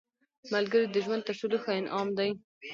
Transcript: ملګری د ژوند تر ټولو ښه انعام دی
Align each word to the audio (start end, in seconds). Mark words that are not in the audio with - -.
ملګری 0.53 0.87
د 0.89 0.95
ژوند 1.05 1.25
تر 1.27 1.35
ټولو 1.39 1.57
ښه 1.63 1.71
انعام 1.79 2.07
دی 2.17 2.29